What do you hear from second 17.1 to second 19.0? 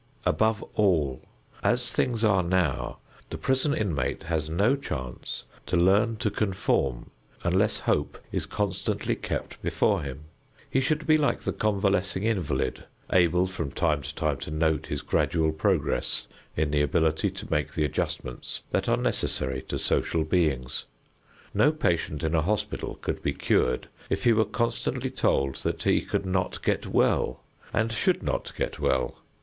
to make the adjustments that are